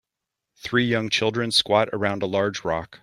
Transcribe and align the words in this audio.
Three 0.57 0.85
young 0.85 1.11
children 1.11 1.51
squat 1.51 1.87
around 1.93 2.23
a 2.23 2.25
large 2.25 2.63
rock. 2.65 2.99